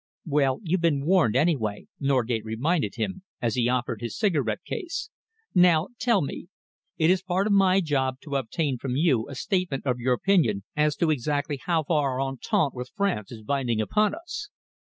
[0.25, 5.11] "Well, you've been warned, any way," Norgate reminded him, as he offered his cigarette case.
[5.53, 6.47] "Now tell me.
[6.97, 10.63] It is part of my job to obtain from you a statement of your opinion
[10.75, 14.49] as to exactly how far our entente with France is binding upon us."